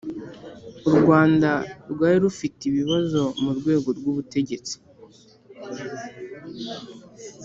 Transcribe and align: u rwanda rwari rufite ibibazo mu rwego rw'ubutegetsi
u 0.89 0.91
rwanda 0.99 1.49
rwari 1.91 2.17
rufite 2.25 2.61
ibibazo 2.65 3.21
mu 3.41 3.51
rwego 3.59 3.89
rw'ubutegetsi 3.97 4.75